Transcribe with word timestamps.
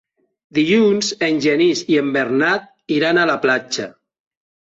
Dilluns 0.59 1.09
en 1.27 1.37
Genís 1.43 1.83
i 1.97 1.99
en 2.05 2.09
Bernat 2.17 2.65
iran 2.97 3.21
a 3.21 3.27
la 3.33 3.37
platja. 3.45 3.87